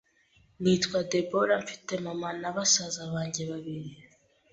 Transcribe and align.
Nitwa 0.59 0.99
Deborah 1.09 1.61
mfite 1.63 1.93
mama 2.05 2.29
na 2.41 2.49
basaza 2.55 3.01
banjye 3.13 3.43
babiri. 3.51 3.91